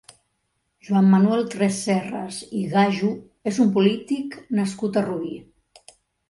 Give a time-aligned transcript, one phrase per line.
[0.85, 3.11] Joan Manuel Tresserras i Gaju
[3.53, 5.37] és un polític nascut a Rubí.